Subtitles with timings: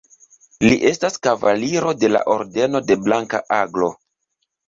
[0.67, 3.93] Li estas Kavaliro de la Ordeno de Blanka Aglo.